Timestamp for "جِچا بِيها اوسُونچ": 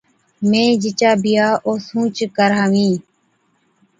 0.81-2.15